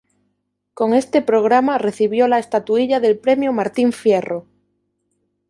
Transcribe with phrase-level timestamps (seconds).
[0.73, 4.47] Con este programa recibió la estatuilla del premio Martín Fierro.